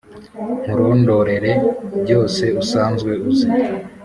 [0.65, 1.51] Nkurondorere
[2.03, 3.49] byose usanzwe uzi